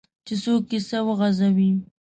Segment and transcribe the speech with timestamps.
[0.25, 1.71] چې څوک کیسه وغځوي.